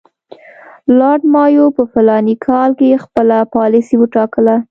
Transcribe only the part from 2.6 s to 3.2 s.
کې